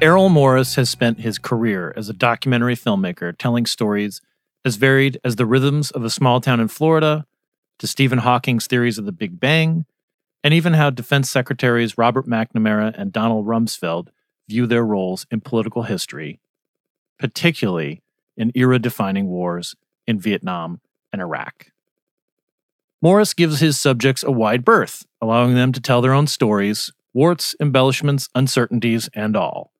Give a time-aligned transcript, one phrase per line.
[0.00, 4.20] Errol Morris has spent his career as a documentary filmmaker telling stories
[4.64, 7.26] as varied as the rhythms of a small town in Florida,
[7.80, 9.86] to Stephen Hawking's theories of the Big Bang,
[10.44, 14.08] and even how Defense Secretaries Robert McNamara and Donald Rumsfeld
[14.48, 16.38] view their roles in political history,
[17.18, 18.00] particularly
[18.36, 19.74] in era defining wars
[20.06, 20.80] in Vietnam
[21.12, 21.72] and Iraq.
[23.02, 27.56] Morris gives his subjects a wide berth, allowing them to tell their own stories, warts,
[27.60, 29.72] embellishments, uncertainties, and all.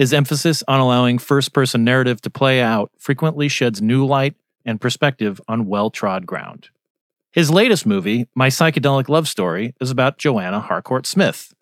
[0.00, 4.80] His emphasis on allowing first person narrative to play out frequently sheds new light and
[4.80, 6.70] perspective on well trod ground.
[7.32, 11.52] His latest movie, My Psychedelic Love Story, is about Joanna Harcourt Smith,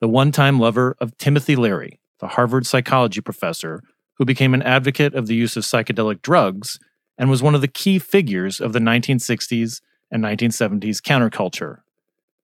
[0.00, 3.82] the one time lover of Timothy Leary, the Harvard psychology professor
[4.18, 6.78] who became an advocate of the use of psychedelic drugs
[7.16, 11.78] and was one of the key figures of the 1960s and 1970s counterculture.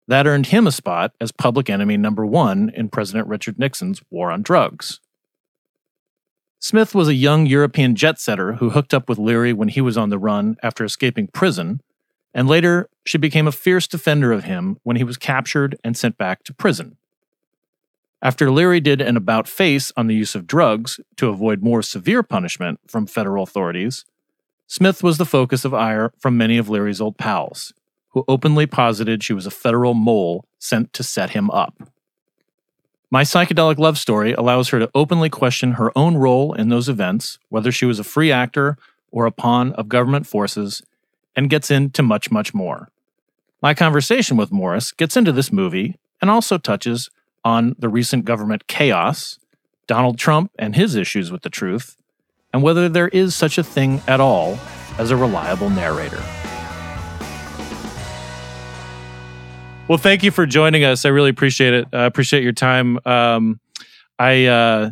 [0.07, 4.31] That earned him a spot as public enemy number one in President Richard Nixon's war
[4.31, 4.99] on drugs.
[6.63, 9.97] Smith was a young European jet setter who hooked up with Leary when he was
[9.97, 11.81] on the run after escaping prison,
[12.35, 16.19] and later she became a fierce defender of him when he was captured and sent
[16.19, 16.97] back to prison.
[18.21, 22.21] After Leary did an about face on the use of drugs to avoid more severe
[22.21, 24.05] punishment from federal authorities,
[24.67, 27.73] Smith was the focus of ire from many of Leary's old pals,
[28.09, 31.89] who openly posited she was a federal mole sent to set him up.
[33.13, 37.39] My psychedelic love story allows her to openly question her own role in those events,
[37.49, 38.77] whether she was a free actor
[39.11, 40.81] or a pawn of government forces,
[41.35, 42.87] and gets into much, much more.
[43.61, 47.09] My conversation with Morris gets into this movie and also touches
[47.44, 49.39] on the recent government chaos,
[49.88, 51.97] Donald Trump and his issues with the truth,
[52.53, 54.57] and whether there is such a thing at all
[54.97, 56.23] as a reliable narrator.
[59.91, 61.03] Well, thank you for joining us.
[61.03, 61.85] I really appreciate it.
[61.91, 62.97] I appreciate your time.
[63.06, 63.59] Um,
[64.18, 64.91] I, uh,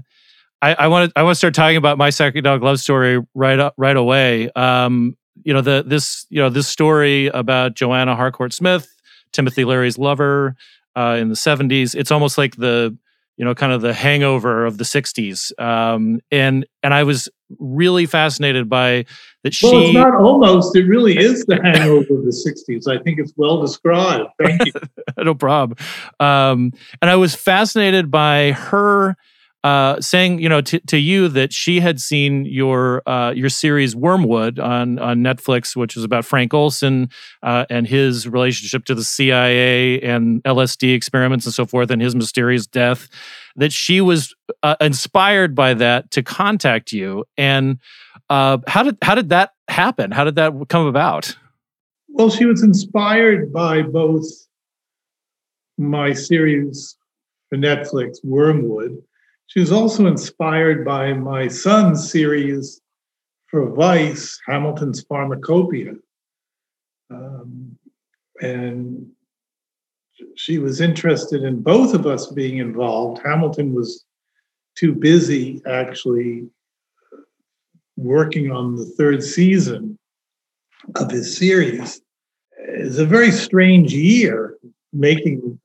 [0.61, 3.95] I, want to I want to start talking about my psychedelic love story right right
[3.95, 4.51] away.
[4.57, 8.93] Um, you know the this you know this story about Joanna Harcourt Smith,
[9.31, 10.57] Timothy Leary's lover
[10.97, 11.95] uh, in the '70s.
[11.95, 12.97] It's almost like the
[13.39, 15.57] you know kind of the hangover of the '60s.
[15.59, 19.05] Um, and and I was really fascinated by
[19.43, 19.65] that she.
[19.65, 20.75] Well, it's not almost.
[20.75, 22.31] It really is the hangover of the
[22.67, 22.93] '60s.
[22.93, 24.29] I think it's well described.
[24.43, 24.73] Thank you.
[25.23, 25.77] no problem.
[26.19, 29.15] Um, and I was fascinated by her
[29.63, 33.95] uh, saying, you know, to, to you that she had seen your uh, your series
[33.95, 37.09] Wormwood on on Netflix, which is about Frank Olson
[37.43, 42.15] uh, and his relationship to the CIA and LSD experiments and so forth, and his
[42.15, 43.09] mysterious death.
[43.57, 44.33] That she was
[44.63, 47.25] uh, inspired by that to contact you.
[47.37, 47.79] And
[48.29, 50.11] uh, how did how did that happen?
[50.11, 51.35] How did that come about?
[52.07, 54.25] Well, she was inspired by both
[55.77, 56.95] my series
[57.49, 59.03] for Netflix, Wormwood
[59.49, 62.81] she was also inspired by my son's series
[63.47, 65.95] for Vice, Hamilton's Pharmacopoeia.
[67.09, 67.75] Um,
[68.41, 69.09] and
[70.35, 73.21] she was interested in both of us being involved.
[73.25, 74.05] Hamilton was
[74.75, 76.47] too busy actually
[77.97, 79.97] working on the third season
[80.95, 82.01] of his series.
[82.59, 84.57] It's a very strange year
[84.93, 85.59] making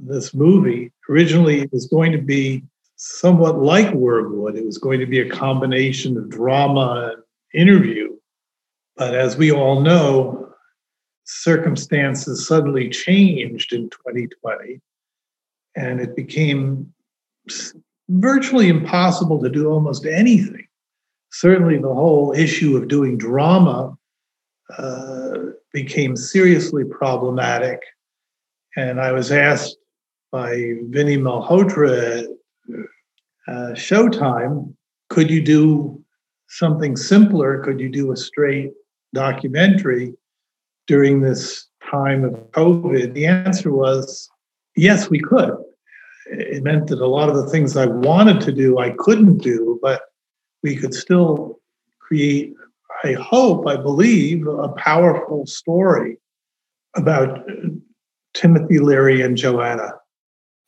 [0.00, 0.90] this movie.
[1.08, 2.64] Originally, it was going to be
[3.02, 4.56] somewhat like Wormwood.
[4.56, 7.22] It was going to be a combination of drama and
[7.68, 8.14] interview.
[8.94, 10.52] But as we all know,
[11.24, 14.82] circumstances suddenly changed in 2020,
[15.76, 16.92] and it became
[18.10, 20.66] virtually impossible to do almost anything.
[21.32, 23.96] Certainly, the whole issue of doing drama
[24.76, 25.38] uh,
[25.72, 27.80] became seriously problematic.
[28.76, 29.78] And I was asked
[30.30, 32.26] by Vinnie Malhotra
[33.48, 34.74] uh, Showtime,
[35.08, 36.02] could you do
[36.48, 37.62] something simpler?
[37.62, 38.72] Could you do a straight
[39.14, 40.14] documentary
[40.86, 43.14] during this time of COVID?
[43.14, 44.28] The answer was
[44.76, 45.52] yes, we could.
[46.26, 49.78] It meant that a lot of the things I wanted to do, I couldn't do,
[49.82, 50.02] but
[50.62, 51.58] we could still
[51.98, 52.54] create,
[53.02, 56.18] I hope, I believe, a powerful story
[56.94, 57.40] about
[58.34, 59.92] Timothy Leary and Joanna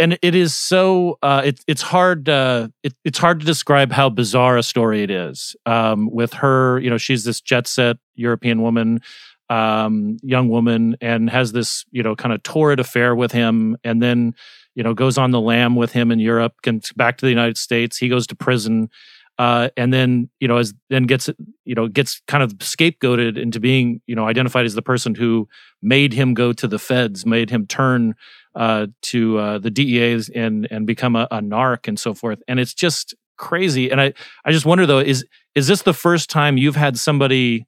[0.02, 4.10] and it is so uh, it, it's hard uh, it, it's hard to describe how
[4.10, 5.54] bizarre a story it is.
[5.64, 9.00] Um, with her you know she's this jet set european woman
[9.48, 14.02] um, young woman and has this you know kind of torrid affair with him and
[14.02, 14.34] then
[14.74, 17.56] you know goes on the lam with him in europe comes back to the united
[17.56, 17.96] states.
[17.96, 18.90] He goes to prison
[19.38, 21.30] uh, and then you know as then gets
[21.64, 25.48] you know gets kind of scapegoated into being you know identified as the person who
[25.80, 28.14] made him go to the feds made him turn
[28.54, 32.42] uh, to uh, the DEAs and and become a, a narc and so forth.
[32.48, 33.90] And it's just crazy.
[33.90, 34.12] And I
[34.44, 37.66] I just wonder though is is this the first time you've had somebody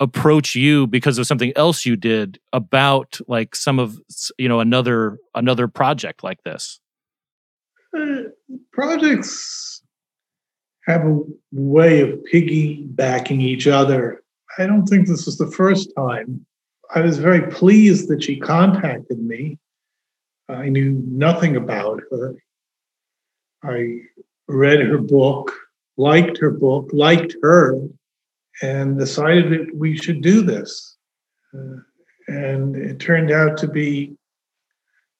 [0.00, 3.96] approach you because of something else you did about like some of
[4.38, 6.80] you know another another project like this?
[7.96, 8.22] Uh,
[8.72, 9.82] projects
[10.86, 11.20] have a
[11.52, 14.22] way of piggybacking each other.
[14.58, 16.44] I don't think this was the first time.
[16.94, 19.58] I was very pleased that she contacted me
[20.52, 22.34] I knew nothing about her.
[23.64, 23.98] I
[24.48, 25.52] read her book,
[25.96, 27.80] liked her book, liked her,
[28.60, 30.96] and decided that we should do this.
[31.54, 31.76] Uh,
[32.28, 34.16] and it turned out to be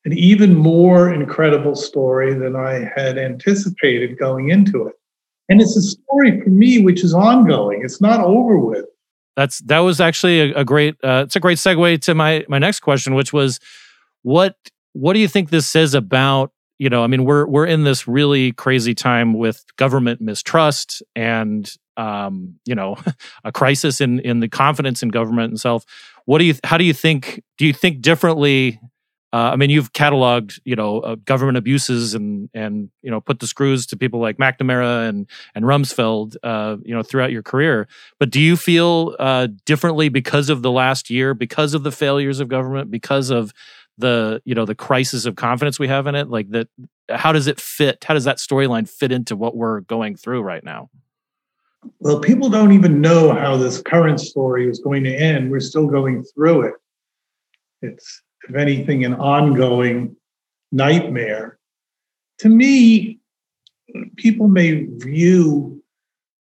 [0.04, 4.94] an even more incredible story than I had anticipated going into it.
[5.48, 7.82] And it's a story for me which is ongoing.
[7.84, 8.86] It's not over with.
[9.36, 10.96] That's that was actually a, a great.
[11.02, 13.60] Uh, it's a great segue to my my next question, which was,
[14.22, 14.56] what
[14.92, 18.06] what do you think this says about you know i mean we're we're in this
[18.06, 22.96] really crazy time with government mistrust and um, you know
[23.44, 25.84] a crisis in in the confidence in government itself
[26.24, 28.80] what do you how do you think do you think differently
[29.34, 33.40] uh, I mean, you've cataloged, you know, uh, government abuses and and you know put
[33.40, 37.88] the screws to people like McNamara and and Rumsfeld, uh, you know, throughout your career.
[38.18, 42.40] But do you feel uh, differently because of the last year, because of the failures
[42.40, 43.54] of government, because of
[43.98, 46.68] the you know the crisis of confidence we have in it like that
[47.08, 50.64] how does it fit how does that storyline fit into what we're going through right
[50.64, 50.88] now?
[52.00, 55.50] Well people don't even know how this current story is going to end.
[55.50, 56.74] We're still going through it.
[57.82, 60.16] It's if anything an ongoing
[60.70, 61.58] nightmare.
[62.38, 63.20] To me
[64.16, 65.82] people may view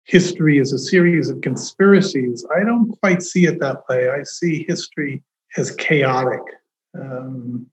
[0.04, 2.46] history as a series of conspiracies.
[2.56, 4.10] I don't quite see it that way.
[4.10, 5.24] I see history
[5.58, 6.42] as chaotic
[6.98, 7.68] um,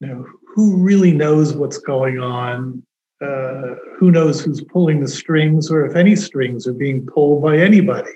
[0.00, 2.82] you know, who really knows what's going on?
[3.22, 7.56] Uh, who knows who's pulling the strings, or if any strings are being pulled by
[7.56, 8.12] anybody?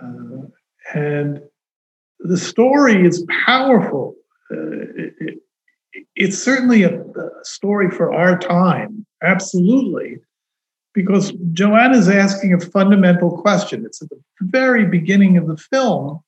[0.00, 0.46] Uh,
[0.94, 1.40] and
[2.20, 4.14] the story is powerful.
[4.50, 4.56] Uh,
[4.96, 5.38] it, it,
[6.14, 10.18] it's certainly a, a, story for our time, absolutely,
[10.92, 13.84] because Joanna's asking a fundamental question.
[13.84, 16.20] It's at the very beginning of the film.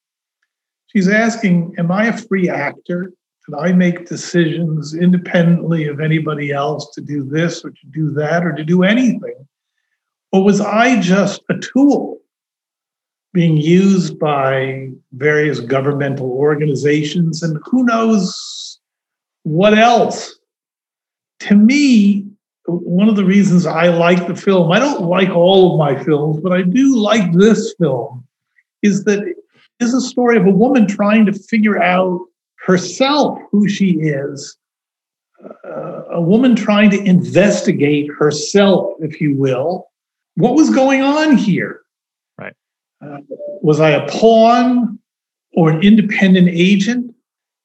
[0.89, 3.13] She's asking, Am I a free actor?
[3.55, 8.53] I make decisions independently of anybody else to do this or to do that or
[8.53, 9.47] to do anything?
[10.33, 12.19] Or was I just a tool
[13.33, 18.81] being used by various governmental organizations and who knows
[19.45, 20.35] what else?
[21.41, 22.27] To me,
[22.67, 26.41] one of the reasons I like the film, I don't like all of my films,
[26.41, 28.27] but I do like this film,
[28.83, 29.37] is that it
[29.79, 32.27] is a story of a woman trying to figure out
[32.67, 34.57] herself who she is,
[35.65, 39.87] uh, a woman trying to investigate herself, if you will.
[40.35, 41.83] What was going on here?
[42.37, 42.55] Right.
[43.01, 43.19] Uh,
[43.63, 44.99] was I a pawn
[45.55, 47.15] or an independent agent?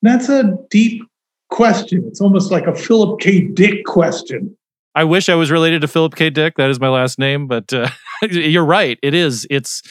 [0.03, 1.03] That's a deep
[1.50, 2.03] question.
[2.08, 3.41] It's almost like a Philip K.
[3.41, 4.55] Dick question.
[4.93, 6.29] I wish I was related to Philip K.
[6.29, 6.55] Dick.
[6.58, 7.89] That is my last name, but uh,
[8.29, 9.00] you're right.
[9.01, 9.48] It is.
[9.50, 9.81] It's.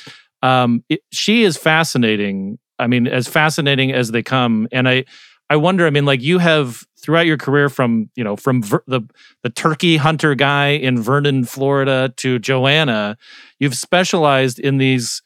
[0.43, 4.67] Um, it, she is fascinating I mean, as fascinating as they come.
[4.73, 5.05] And I,
[5.49, 5.87] I wonder.
[5.87, 9.03] I mean, like you have throughout your career, from you know, from ver- the
[9.43, 13.17] the turkey hunter guy in Vernon, Florida, to Joanna,
[13.59, 15.23] you've specialized in these.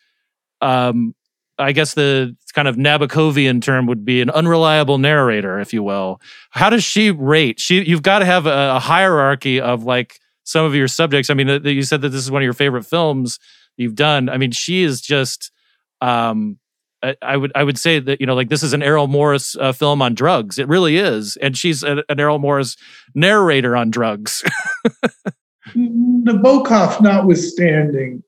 [0.61, 1.15] Um,
[1.57, 6.21] I guess the kind of Nabokovian term would be an unreliable narrator, if you will.
[6.51, 7.61] How does she rate?
[7.61, 11.31] She, you've got to have a, a hierarchy of like some of your subjects.
[11.31, 13.39] I mean, you said that this is one of your favorite films
[13.77, 14.29] you've done.
[14.29, 15.53] I mean, she is just
[16.01, 16.59] um,
[17.23, 19.73] I, would I would say that you know like this is an Errol Morris uh,
[19.73, 20.59] film on drugs.
[20.59, 22.77] It really is, and she's a, an Errol Morris
[23.15, 24.43] narrator on drugs.
[25.77, 28.23] Nabokov notwithstanding,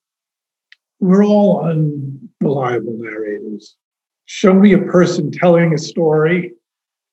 [1.01, 3.77] we're all unreliable narrators.
[4.25, 6.53] Show me a person telling a story,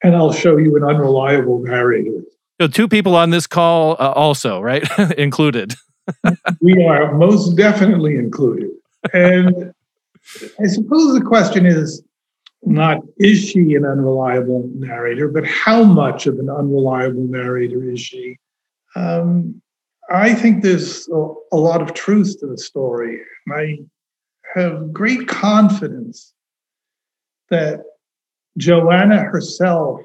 [0.03, 2.24] and I'll show you an unreliable narrator.
[2.60, 5.75] So two people on this call uh, also, right, included.
[6.62, 8.72] we are most definitely included,
[9.13, 9.74] and
[10.60, 12.03] I suppose the question is
[12.65, 18.38] not is she an unreliable narrator, but how much of an unreliable narrator is she?
[18.96, 19.62] Um,
[20.10, 23.22] I think there's a, lot of truth to the story.
[23.51, 23.80] I
[24.53, 26.34] have great confidence
[27.50, 27.82] that
[28.58, 30.01] Joanna herself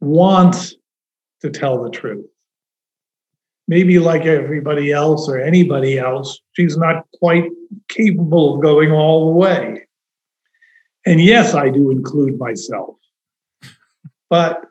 [0.00, 0.74] wants
[1.40, 2.26] to tell the truth.
[3.68, 7.44] Maybe like everybody else or anybody else, she's not quite
[7.88, 9.86] capable of going all the way.
[11.06, 12.96] And yes, I do include myself.
[14.28, 14.64] But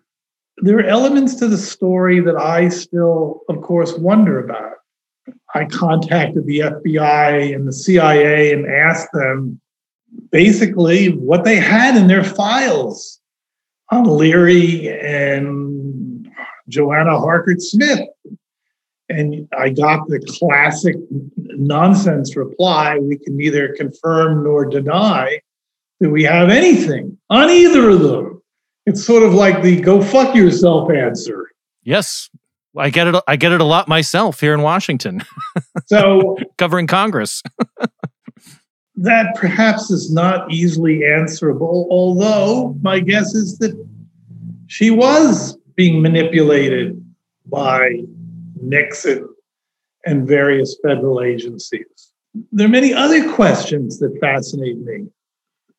[0.58, 4.74] there are elements to the story that I still, of course, wonder about.
[5.54, 9.60] I contacted the FBI and the CIA and asked them
[10.32, 13.20] basically what they had in their files
[13.92, 16.30] on Leary and
[16.70, 18.08] Joanna Harcourt Smith.
[19.12, 20.96] And I got the classic
[21.38, 25.40] nonsense reply we can neither confirm nor deny
[26.00, 28.42] that we have anything on either of them.
[28.86, 31.52] It's sort of like the go fuck yourself answer.
[31.84, 32.30] Yes.
[32.78, 33.16] I get it.
[33.28, 35.24] I get it a lot myself here in Washington.
[35.88, 37.44] So covering Congress.
[38.96, 43.78] that perhaps is not easily answerable, although my guess is that
[44.68, 47.04] she was being manipulated
[47.48, 48.04] by
[48.62, 49.28] Nixon
[50.06, 52.14] and various federal agencies.
[52.52, 55.08] There are many other questions that fascinate me.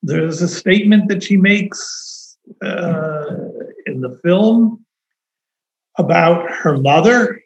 [0.03, 3.25] There's a statement that she makes uh,
[3.87, 4.85] in the film
[5.99, 7.41] about her mother,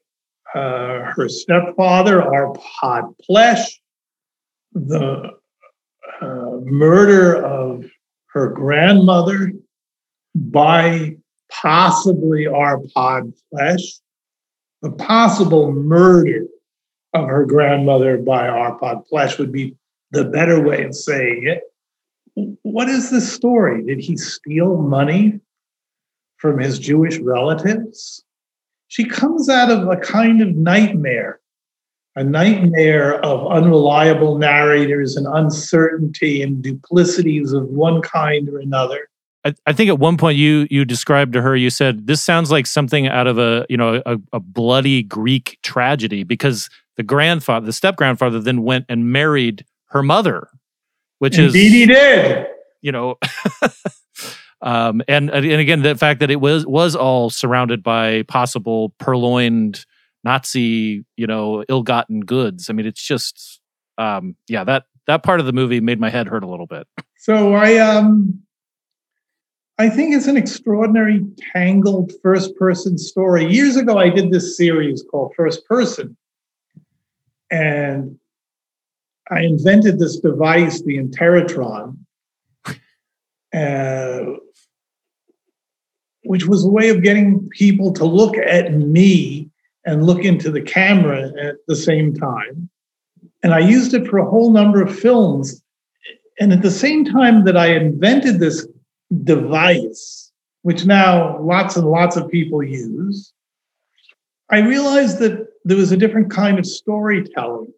[0.55, 3.79] uh, her stepfather, Arpad Plesch,
[4.73, 5.31] the
[6.21, 7.85] uh, murder of
[8.33, 9.53] her grandmother
[10.35, 11.17] by
[11.51, 14.01] possibly Arpad Plesch,
[14.87, 16.47] the possible murder
[17.13, 19.75] of her grandmother by Arpad Plesch would be
[20.13, 21.63] the better way of saying it.
[22.63, 23.83] What is the story?
[23.83, 25.41] Did he steal money
[26.37, 28.23] from his Jewish relatives?
[28.87, 31.41] She comes out of a kind of nightmare,
[32.15, 39.09] a nightmare of unreliable narrators and uncertainty and duplicities of one kind or another.
[39.47, 42.51] I, I think at one point you you described to her, you said this sounds
[42.51, 47.65] like something out of a you know a, a bloody Greek tragedy because the grandfather,
[47.67, 50.49] the step grandfather, then went and married her mother,
[51.19, 52.47] which Indeed, is Indeed he did.
[52.83, 53.17] you know
[54.63, 59.85] um and and again the fact that it was was all surrounded by possible purloined
[60.25, 63.61] nazi you know ill-gotten goods i mean it's just
[63.99, 66.87] um yeah that that part of the movie made my head hurt a little bit
[67.19, 68.43] So I um
[69.79, 73.45] I think it's an extraordinary tangled first person story.
[73.47, 76.17] Years ago I did this series called First Person.
[77.51, 78.19] And
[79.31, 81.99] I invented this device, the Interrotron,
[83.53, 84.21] uh,
[86.25, 89.51] which was a way of getting people to look at me
[89.85, 92.71] and look into the camera at the same time.
[93.43, 95.63] And I used it for a whole number of films.
[96.41, 98.67] And at the same time that I invented this
[99.25, 100.33] device,
[100.63, 103.33] which now lots and lots of people use,
[104.51, 107.73] I realized that there was a different kind of storytelling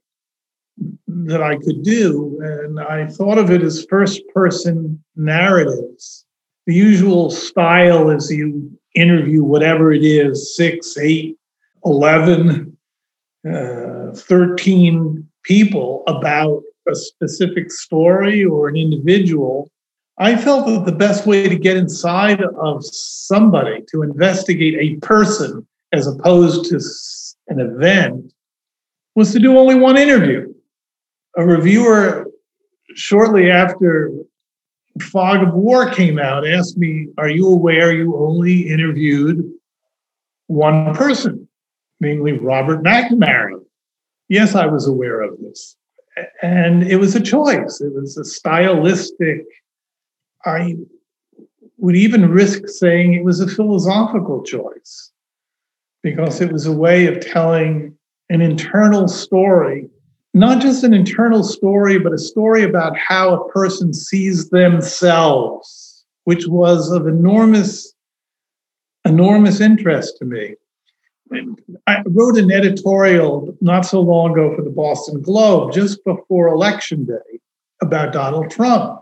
[1.06, 2.38] that I could do.
[2.42, 6.25] And I thought of it as first person narratives.
[6.66, 11.37] The usual style is you interview whatever it is six, eight,
[11.85, 12.76] 11,
[13.50, 19.70] uh, 13 people about a specific story or an individual.
[20.20, 25.66] I felt that the best way to get inside of somebody, to investigate a person
[25.92, 26.80] as opposed to
[27.48, 28.32] an event,
[29.14, 30.52] was to do only one interview.
[31.37, 32.26] A reviewer,
[32.94, 34.10] shortly after
[35.00, 39.48] Fog of War came out, asked me, Are you aware you only interviewed
[40.48, 41.48] one person,
[42.00, 43.60] namely Robert McNamara?
[44.28, 45.76] Yes, I was aware of this.
[46.42, 49.44] And it was a choice, it was a stylistic.
[50.49, 50.76] I
[51.76, 55.12] would even risk saying it was a philosophical choice
[56.02, 57.97] because it was a way of telling
[58.31, 59.88] an internal story,
[60.35, 66.47] not just an internal story, but a story about how a person sees themselves, which
[66.47, 67.95] was of enormous,
[69.05, 70.55] enormous interest to me.
[71.87, 77.05] I wrote an editorial not so long ago for the Boston Globe, just before Election
[77.05, 77.40] Day,
[77.83, 79.00] about Donald Trump.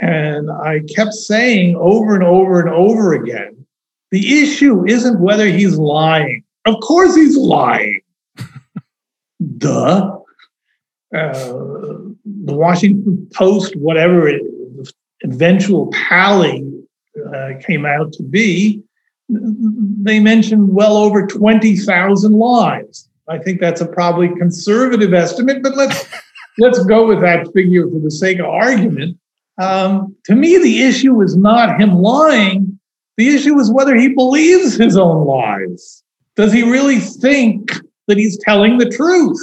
[0.00, 3.60] And I kept saying over and over and over again
[4.10, 6.42] the issue isn't whether he's lying.
[6.64, 8.00] Of course he's lying.
[9.58, 10.18] Duh.
[11.14, 11.32] Uh,
[12.24, 14.42] the Washington Post, whatever it,
[15.22, 16.66] eventual tally
[17.34, 18.82] uh, came out to be,
[19.28, 23.08] they mentioned well over 20,000 lies.
[23.28, 26.08] I think that's a probably conservative estimate, but let's
[26.58, 29.16] let's go with that figure for the sake of argument.
[29.60, 32.80] Um, to me, the issue is not him lying.
[33.18, 36.02] The issue is whether he believes his own lies.
[36.34, 37.70] Does he really think
[38.08, 39.38] that he's telling the truth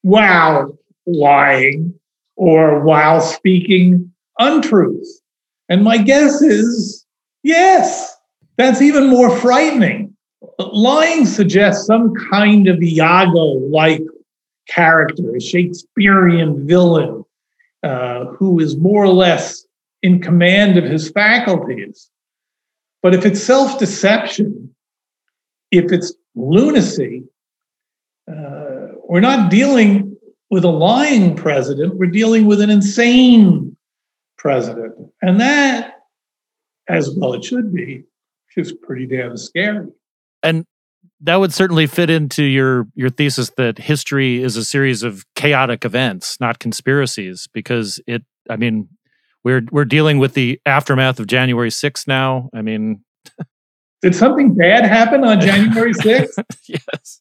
[0.00, 1.92] while lying
[2.36, 5.20] or while speaking untruth?
[5.68, 7.04] And my guess is
[7.42, 8.16] yes.
[8.56, 10.16] That's even more frightening.
[10.58, 14.02] Lying suggests some kind of Iago like
[14.68, 17.24] character, a Shakespearean villain
[17.82, 19.66] uh, who is more or less
[20.02, 22.10] in command of his faculties.
[23.02, 24.74] But if it's self deception,
[25.70, 27.24] if it's lunacy,
[28.30, 30.16] uh, we're not dealing
[30.50, 33.76] with a lying president, we're dealing with an insane
[34.36, 34.94] president.
[35.22, 35.94] And that,
[36.88, 38.04] as well it should be,
[38.56, 39.86] is pretty damn scary.
[40.42, 40.64] And
[41.22, 45.84] that would certainly fit into your your thesis that history is a series of chaotic
[45.84, 48.88] events, not conspiracies, because it I mean,
[49.44, 52.48] we're we're dealing with the aftermath of January 6th now.
[52.54, 53.04] I mean,
[54.02, 56.42] did something bad happen on January 6th?
[56.68, 57.20] yes.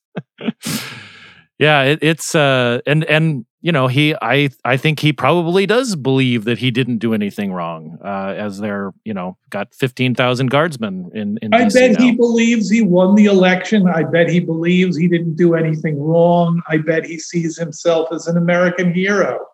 [1.60, 5.98] Yeah, it, it's uh and and you know, he I I think he probably does
[5.98, 7.98] believe that he didn't do anything wrong.
[8.04, 11.38] Uh, as they're you know got fifteen thousand guardsmen in.
[11.42, 12.06] in I DC bet now.
[12.06, 13.90] he believes he won the election.
[13.90, 16.62] I bet he believes he didn't do anything wrong.
[16.70, 19.46] I bet he sees himself as an American hero.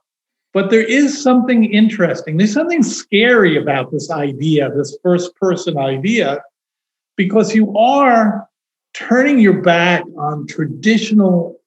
[0.54, 2.38] But there is something interesting.
[2.38, 6.42] There's something scary about this idea, this first person idea,
[7.18, 8.48] because you are
[8.94, 11.60] turning your back on traditional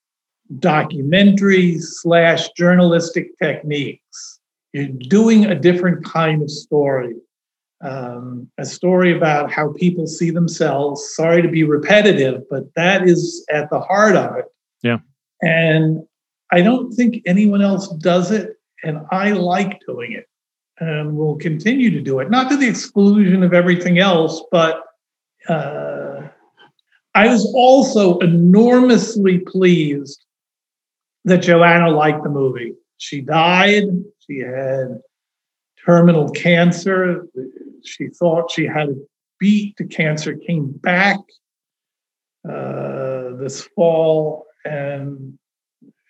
[0.58, 4.40] documentary slash journalistic techniques.
[4.72, 7.14] You're doing a different kind of story,
[7.82, 11.14] um, a story about how people see themselves.
[11.14, 14.46] Sorry to be repetitive, but that is at the heart of it.
[14.82, 14.98] Yeah.
[15.42, 16.06] And
[16.50, 18.56] I don't think anyone else does it.
[18.84, 20.28] And I like doing it
[20.78, 24.84] and will continue to do it, not to the exclusion of everything else, but
[25.48, 26.28] uh,
[27.14, 30.24] I was also enormously pleased
[31.28, 32.74] that Joanna liked the movie.
[32.98, 33.84] She died.
[34.26, 35.00] She had
[35.84, 37.26] terminal cancer.
[37.84, 38.88] She thought she had
[39.38, 39.76] beat.
[39.76, 41.18] The cancer came back
[42.48, 45.38] uh, this fall, and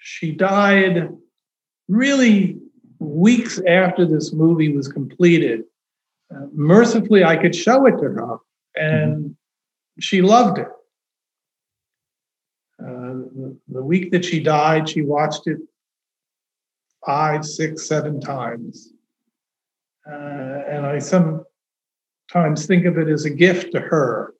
[0.00, 1.10] she died
[1.88, 2.58] really
[2.98, 5.62] weeks after this movie was completed.
[6.34, 8.36] Uh, mercifully, I could show it to her,
[8.76, 9.32] and mm-hmm.
[10.00, 10.68] she loved it.
[13.68, 15.58] The, week that she died, she watched it
[17.04, 18.92] five, six, seven times.
[20.10, 24.34] Uh, and I sometimes think of it as a gift to her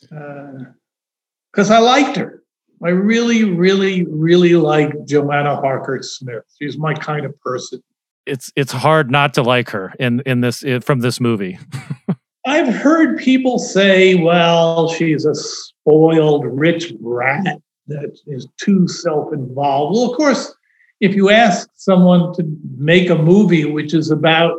[0.00, 2.42] because uh, I liked her.
[2.84, 6.44] I really, really, really like Joanna Harcourt Smith.
[6.60, 7.82] She's my kind of person.
[8.26, 11.58] It's it's hard not to like her in in this in, from this movie.
[12.46, 20.10] I've heard people say, "Well, she's a spoiled rich brat that is too self-involved." Well,
[20.10, 20.54] of course,
[21.00, 22.42] if you ask someone to
[22.76, 24.58] make a movie which is about,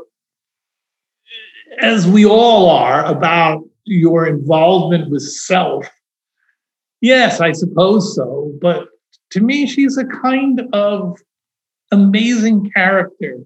[1.80, 5.88] as we all are, about your involvement with self,
[7.02, 8.54] yes, I suppose so.
[8.62, 8.88] But
[9.32, 11.18] to me, she's a kind of
[11.92, 13.40] amazing character.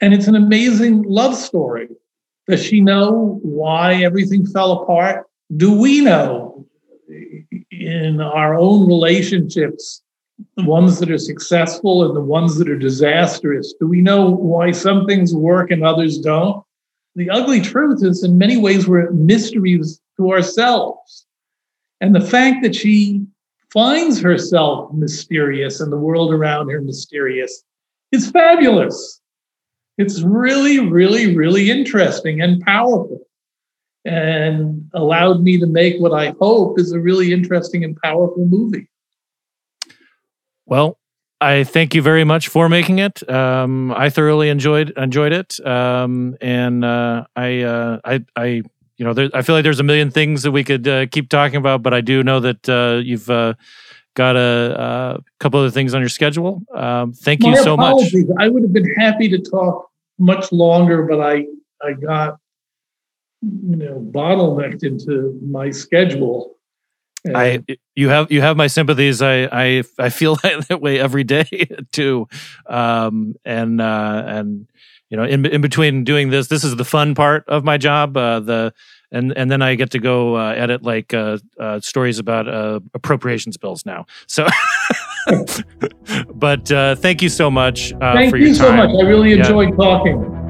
[0.00, 1.88] And it's an amazing love story.
[2.46, 5.26] Does she know why everything fell apart?
[5.56, 6.63] Do we know
[7.80, 10.02] in our own relationships,
[10.56, 13.74] the ones that are successful and the ones that are disastrous?
[13.78, 16.64] Do we know why some things work and others don't?
[17.16, 21.26] The ugly truth is, in many ways, we're mysteries to ourselves.
[22.00, 23.24] And the fact that she
[23.72, 27.62] finds herself mysterious and the world around her mysterious
[28.12, 29.20] is fabulous.
[29.98, 33.20] It's really, really, really interesting and powerful
[34.04, 38.88] and allowed me to make what I hope is a really interesting and powerful movie.
[40.66, 40.98] Well,
[41.40, 43.28] I thank you very much for making it.
[43.28, 48.46] Um, I thoroughly enjoyed enjoyed it, um, and uh, I, uh, I, I,
[48.96, 51.28] you know, there, I feel like there's a million things that we could uh, keep
[51.28, 53.54] talking about, but I do know that uh, you've uh,
[54.14, 56.62] got a, a, couple other things on your schedule.
[56.74, 58.28] Um, thank My you so apologies.
[58.28, 58.36] much.
[58.38, 61.46] I would have been happy to talk much longer, but I,
[61.82, 62.38] I got,
[63.70, 66.52] you know, bottlenecked into my schedule.
[67.34, 69.22] I you have you have my sympathies.
[69.22, 71.46] I I I feel that way every day
[71.92, 72.28] too,
[72.66, 74.66] um, and uh, and
[75.08, 78.16] you know in in between doing this, this is the fun part of my job.
[78.16, 78.74] Uh, the
[79.10, 82.80] and and then I get to go uh, edit like uh, uh, stories about uh,
[82.92, 84.04] appropriations bills now.
[84.26, 84.46] So,
[86.34, 88.90] but uh, thank you so much uh, Thank you your so much.
[88.90, 89.36] I really Yeah.
[89.36, 90.43] enjoyed talking.